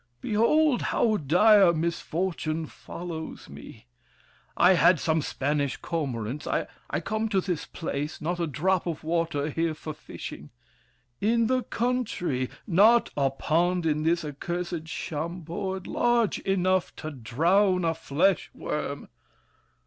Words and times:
Behold, 0.19 0.81
how 0.81 1.15
dire 1.15 1.71
misfortune 1.73 2.65
follows 2.65 3.47
me! 3.47 3.85
I 4.57 4.73
had 4.73 4.99
some 4.99 5.21
Spanish 5.21 5.77
cormorants. 5.79 6.47
I 6.49 6.65
come 7.03 7.29
To 7.29 7.39
this 7.39 7.67
place—not 7.67 8.39
a 8.39 8.47
drop 8.47 8.87
of 8.87 9.03
water 9.03 9.51
here 9.51 9.75
For 9.75 9.93
fishing! 9.93 10.49
In 11.19 11.45
the 11.45 11.61
country! 11.61 12.49
Not 12.65 13.11
a 13.15 13.29
pond 13.29 13.85
In 13.85 14.01
this 14.01 14.25
accursed 14.25 14.85
Chambord 14.87 15.85
large 15.85 16.39
enough 16.39 16.95
To 16.95 17.11
drown 17.11 17.85
a 17.85 17.93
flesh 17.93 18.49
worm! 18.55 19.07